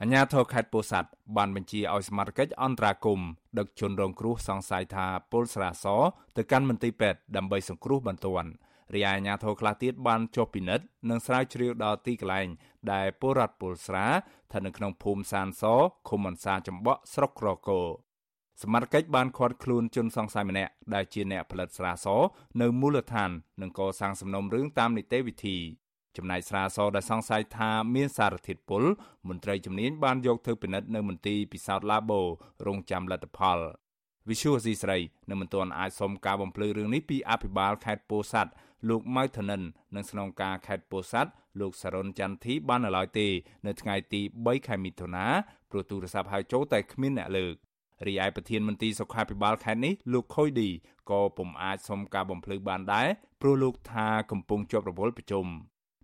[0.00, 3.20] អាជ្ញាធរខេត្តពោធិ៍សាត់បានបញ្ជាឲ្យសមាជិកអន្តរាគម
[3.58, 5.86] ដឹកជនរងគ្រោះសង្ស័យថាពលស្រាស
[6.36, 8.50] ទៅកាន់មន្ទីរពេទ្យដើម្បីសង្គ្រោះបន្ទាន់
[8.94, 12.48] រីឯអាជ្ញាធរខ្លះទៀតបានចុះពិនិត្យនិងស្រាវជ្រាវដល់ទីកន្លែង
[12.92, 15.64] ដែលពលរដ្ឋពលស្រាស្ថិតនៅក្នុងភូមិសានស
[16.08, 17.86] ឃុំអន្សាចំបក់ស្រុកក្រគរ
[18.62, 22.06] សមត្ថកិច្ចបានឃាត់ខ្លួនជនសង្ស័យម្នាក់ដែលជាអ្នកផលិតស្រាស
[22.60, 23.30] នៅមូលដ្ឋាន
[23.62, 25.58] និងកសាងសំណុំរឿងតាមនីតិវិធី
[26.16, 28.84] ចំណែកស្រាសដែលសង្ស័យថាមានសារធាតុពុល
[29.28, 32.20] មន្ត្រីជំនាញបានយកទៅពិនិត្យនៅមន្ទីរពិសោធន៍ Labo
[32.66, 33.58] រងចាំលទ្ធផល
[34.28, 34.98] វិសុវស៊ីស្រី
[35.30, 38.52] នៅមិនទាន់អាចសុំការបំភ្លឺរឿងនេះពីអភិបាលខេត្តពោធិ៍សាត់
[38.88, 39.62] លោកម៉ៅធនិន
[39.94, 43.28] និងស្នងការខេត្តពោធិ៍សាត់លោកសរុនចន្ទធីបាននៅឡើយទេ
[43.66, 45.26] នៅថ្ងៃទី3ខែមិថុនា
[45.70, 47.54] ព្រោះទូរស័ព្ទហៅចូលតែគ្មានអ្នកលើក
[48.06, 50.68] រីឯប្រធានមន្ត្រីសុខាភិបាលខេត្តនេះលោកខុយឌី
[51.10, 53.08] ក៏ពុំអាចសុំការបំភ្លឺបានដែរ
[53.40, 55.46] ព្រោះលោកថាកំពុងជាប់រវល់ប្រជុំ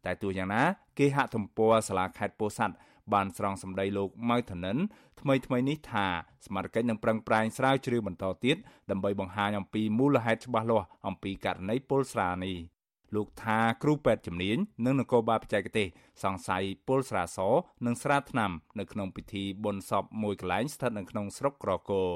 [0.07, 0.63] តែទោះយ៉ាងណា
[0.99, 2.75] គេហាក់ទំព័រសាលាខេត្តពោធិ៍សាត់
[3.13, 4.77] បានស្រង់សម្ដីលោកម៉ៅធនិន
[5.21, 6.07] ថ្មីថ្មីនេះថា
[6.47, 8.57] សមាជិកនឹងប្រឹងប្រែងស្រាវជ្រាវបន្តទៀត
[8.91, 12.57] ដើម្បីបង្ហាញអំពីមូលហេតុច្បាស់លាស់អំពីករណីពុលស្រានេះ
[13.15, 15.87] លោកថាគ្រូពេទ្យជំនាញនិងនគរបាលបច្ចេកទេស
[16.23, 17.39] សង្ស័យពុលស្រាស
[17.87, 22.11] និងស្រាថ្នាំនៅក្នុងពិធីបុណ្យសពមួយកន្លែងស្ថិតនៅក្នុងស្រុកក្រគរ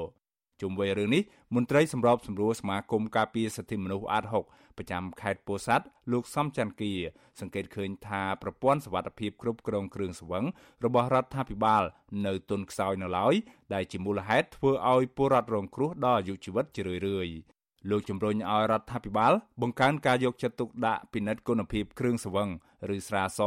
[0.61, 1.23] ជុំវិញរឿងនេះ
[1.55, 6.91] មន្ត្រីសម្របសម្រួលសមាគមការពារសិទ្ធិមនុស្សអាត6ប្រចាំខេត្តពោធិ៍សាត់លោកសំច័ន្ទគី
[7.39, 10.43] សង្កេតឃើញថាប្រព័ន្ធសវត្ថិភាពគ្រប់គ្រងគ្រឿងស្វឹង
[10.85, 11.83] របស់រដ្ឋាភិបាល
[12.25, 13.33] នៅទុនខ្សោយនៅឡើយ
[13.73, 17.57] ដែលជាមូលហេតុធ្វើឲ្យពលរដ្ឋរងគ្រោះដល់អាយុជីវិតជារឿយៗ
[17.89, 22.49] លោកជំរុញឲ្យរដ្ឋាភិបាល បង្កើនការយកចិត្តទុកដាក់ពិនិត្យគុណភាពគ្រឿងស្វឹង
[22.95, 23.39] ឬស្រាស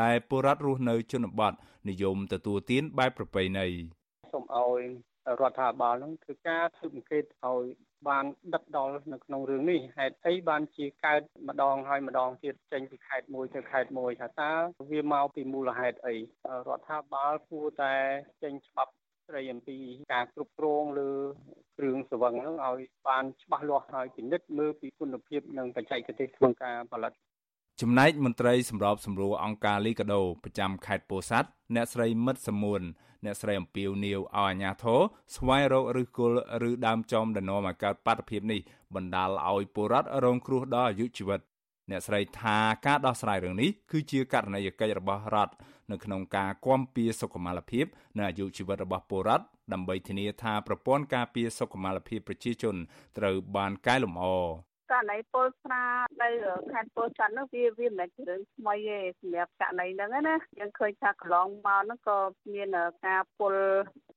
[0.00, 1.52] ដែលពលរដ្ឋរស់នៅជនបទ
[1.88, 3.66] និយមទទួលទានបែបប្រពៃណី
[4.32, 7.64] សូមឲ្យ រដ្ឋាភិបាលនឹងធ្វើការស៊ើបអង្កេតឲ្យ
[8.08, 14.52] បានដិតដល់នៅក្នុងរឿងនេះហេតុអីបានជាកើតម្ដងហើយម្ដងទៀតចេញពីខេត្តមួយទៅខេត្តមួយថាតើ
[14.90, 16.14] វាមកពីមូលហេតុអី
[16.68, 17.94] រដ្ឋាភិបាលគួរតែ
[18.42, 18.92] ចេញច្បាប់
[19.28, 19.78] ស្ដីអំពី
[20.12, 21.10] ការគ្រប់គ្រងលើ
[21.78, 27.12] គ្រឿងសង្វឹងហ្នឹងឲ្យបានច្បាស់លាស់ហើយពិនិត្យមើលពីគុណភាពនិងបច្ចេកទេសក្នុងការផលិត
[27.80, 32.82] ចំណែកមន្ត្រីសម្របសម្រួលអង្គការលីកាដូប្រចាំខេត្តពោធិ៍សាត់អ្នកស្រីមិត្តសមួន
[33.24, 35.00] អ្នកស្រីអំពីវនីវឲ្យអាជ្ញាធរ
[35.36, 36.38] ស្វែងរកឬគល់
[36.68, 38.60] ឬដើមចំដំណំឲ្យកើតបាតុភិបនេះ
[38.94, 41.40] បណ្ដាលឲ្យពលរដ្ឋរងគ្រោះដល់អាយុជីវិត
[41.90, 45.54] អ្នកស្រីថាការដោះស្រាយរឿងនេះគឺជាករណីយកិច្ចរបស់រដ្ឋ
[45.90, 47.84] នៅក្នុងការគាំពៀសុខុមាលភាព
[48.16, 52.76] និងអាយុជីវិតរបស់ពលរដ្ឋដើម្បីធានាថាប្រព័ន្ធការពារសុខុមាលភាពប្រជាជន
[53.18, 54.26] ត្រូវបានកែលម្អ
[54.92, 55.84] ករណីពលស្រា
[56.22, 56.28] នៅ
[56.72, 62.18] ខេត្តពោធិ៍សាត់នោះវាវាមិនមែនជារឿងថ្មីទេសម្រាប់ករណីហ្នឹងណាយើងឃើញថាកន្លងមកហ្នឹងក៏
[62.54, 62.68] មាន
[63.06, 63.54] ការពល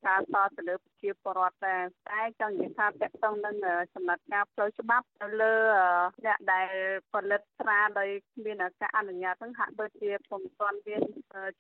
[0.07, 3.55] ការសទៅលើប្រជាពលរដ្ឋដែរតែចង់និយាយថាតកតងនឹង
[3.93, 5.53] ចំណាត់ការផ្លូវច្បាប់ទៅលើ
[6.25, 6.69] អ្នកដែល
[7.11, 8.09] ផលិតស្រាដោយ
[8.45, 11.01] មានការអនុញ្ញាតហ្នឹងហាក់ដូចជាពុំទាន់មាន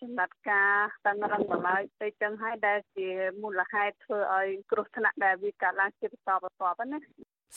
[0.01, 0.73] ចំណាត់ការ
[1.05, 3.07] តឹងរឹងដល់ឡើយទៅចឹងហើយដែលជា
[3.41, 6.99] មូលហេតុធ្វើឲ្យគ្រោះថ្នាក់ដែលវាកើតឡើងជាបន្តបន្ទាប់ណា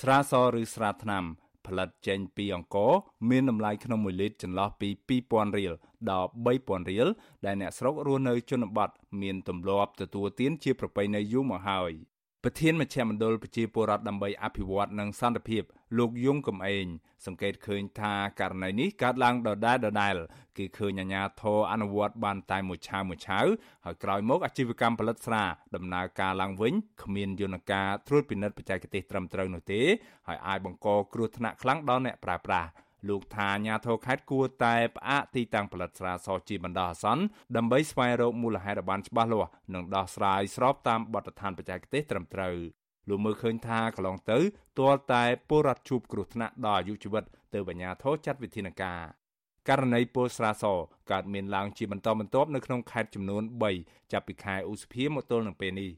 [0.01, 1.25] ស្រាសឬស្រាថ្នាំ
[1.69, 2.93] ផលិតចេញពីអង្គរ
[3.31, 5.73] មានតម្លៃក្នុង1លីត្រចន្លោះពី2000រៀល
[6.11, 7.09] ដល់3000រៀល
[7.45, 8.91] ដែលអ្នកស្រុករស់នៅជនបទ
[9.23, 11.93] មានទម្លាប់ទទួលទានជាប្រពៃណីយូរមកហើយ។
[12.51, 15.63] ប្រធានមជ្ឈមណ្ឌលប្រជាពលរដ្ឋដើម្បីអភិវឌ្ឍនិងសន្តិភាព
[15.99, 16.87] លោកយងកំឯង
[17.27, 20.15] សង្កេតឃើញថាករណីនេះកើតឡើងដដែលដដែល
[20.59, 23.47] គឺឃើញអាញាធរអនុវត្តបានតែមួយឆាវមួយឆាវ
[23.85, 25.45] ហើយក្រោយមកអាជីវកម្មផលិតស្រា
[25.77, 29.81] ដំណើរការឡើងវិញគ្មានយន្តការត្រួតពិនិត្យបច្ចេកទេសត្រឹមត្រូវនោះទេ
[30.29, 32.69] ហើយអាចបង្កគ្រោះថ្នាក់ខ្លាំងដល់អ្នកប្រើប្រាស់
[33.09, 37.23] លោកថាអាញាធរខេត្តគួរតែផ្អាកទីតាំងផលិតស្រាសជាបណ្ដោះអាសន្ន
[37.57, 42.57] ដើម្បីស្វែងរកមូលហេតុឲ្យបានច្បាស់លាស់និងដោះស្រាយស្របតាមបទដ្ឋានបច្ចេកទេសត្រឹមត្រូវ
[43.09, 44.39] លោកមើលឃើញថាកន្លងទៅ
[44.79, 49.01] ទាល់តែពលរដ្ឋជួបគ្រោះថ្នាក់ដល់អាយុជីវិតទៅបញ្ញាធរចាត់វិធានការ
[49.69, 50.65] ករណីពលស្រាស
[51.11, 53.43] កើតមានឡើងជាបន្តបន្ទាប់នៅក្នុងខេត្តចំនួន
[53.79, 55.91] 3ចាប់ពីខែឧសភាមកទល់នឹងពេលនេះ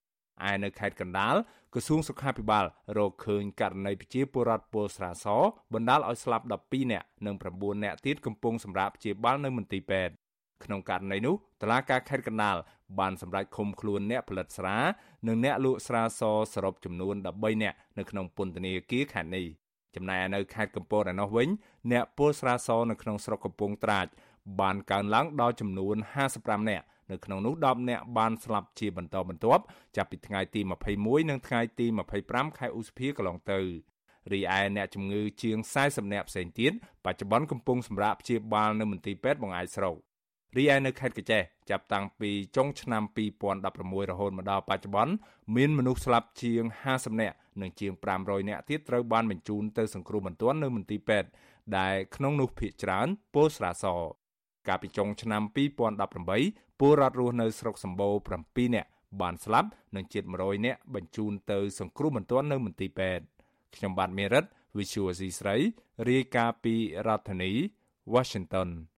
[0.50, 1.36] ឯនៅខេត្តកណ្ដាល
[1.74, 2.64] ក្រសួងសុខាភិបាល
[2.98, 5.26] រកឃើញករណីប្រជាពលរដ្ឋពលស្រាស
[5.74, 10.14] បណ្ដាលឲ្យស្លាប់12នាក់និង9នាក់ទៀតកំពុងសម្រាប់ព្យាបាលនៅមន្ទីរពេទ្យ
[10.64, 12.56] ក្នុងករណីនោះតឡាការខេត្តកណ្ដាល
[12.98, 14.76] បានសម្រេចឃុំខ្លួនអ្នកផលិតស្រា
[15.26, 16.22] និងអ្នកលក់ស្រាស
[16.54, 19.46] សរុបចំនួន13នាក់នៅក្នុងពន្ធនាគារខេត្តនេះ
[19.94, 21.48] ចំណែកនៅខេត្តកំពតឯណោះវិញ
[21.92, 24.06] អ្នកពលស្រាសនៅក្នុងស្រុកកំពង់ត្រាច
[24.60, 25.96] បានកើនឡើងដល់ចំនួន
[26.32, 29.62] 55នាក់ នៅក្នុងនោះ10នាក់បានស្លាប់ជាបន្តបន្ទាប់
[29.96, 30.60] ចាប់ពីថ្ងៃទី
[30.96, 31.86] 21និងថ្ងៃទី
[32.22, 33.60] 25ខែឧសភាកន្លងទៅ
[34.32, 36.72] រីឯអ្នកជំងឺជាង40នាក់ផ្សេងទៀត
[37.04, 39.96] បច្ចុប្បន្នកំពុងសម្រាកព្យាបាលនៅមន្ទីរពេទ្យបង្អែកស្រុក
[40.56, 43.02] រីឯនៅខេត្តកញ្ចេះចាប់តាំងពីចុងឆ្នាំ
[43.56, 45.14] 2016រហូតមកដល់បច្ចុប្បន្ន
[45.56, 46.62] មានមនុស្សស្លាប់ជាង
[46.92, 51.28] 50នាក់និងជាង500នាក់ទៀតត្រូវបានបញ្ជូនទៅសង្គ្រោះបន្ទាន់នៅមន្ទីរពេទ្យ
[51.78, 53.86] ដែលក្នុងនោះភាគច្រើនពលស្រាស
[54.68, 55.42] កាលពីចុងឆ្នាំ
[56.10, 58.14] 2018ពលរដ្ឋរស់នៅស្រុកសម្បូរ
[58.44, 58.88] 7នាក់
[59.20, 63.24] បានស្លាប់និងជិត100នាក់បញ្ជូនទៅសង្គ្រោះបន្ទាន់នៅមន្ទីរពេទ្យ
[63.76, 64.44] ខ្ញុំបាទមេរិត
[64.78, 65.56] Visual C ស្រី
[66.08, 66.74] រាយការណ៍ពី
[67.06, 67.52] រដ្ឋធានី
[68.14, 68.68] Washington